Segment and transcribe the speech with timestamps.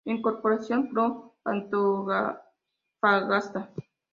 [0.03, 3.71] En: Corporación Pro Antofagasta.